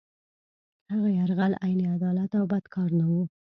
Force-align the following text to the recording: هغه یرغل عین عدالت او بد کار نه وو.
هغه 0.91 1.09
یرغل 1.19 1.53
عین 1.65 1.79
عدالت 1.95 2.31
او 2.39 2.45
بد 2.51 2.65
کار 2.73 2.89
نه 2.99 3.05
وو. 3.11 3.23